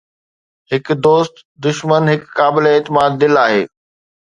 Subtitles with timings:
[0.71, 3.63] هڪ دوست دشمن هڪ قابل اعتماد دل آهي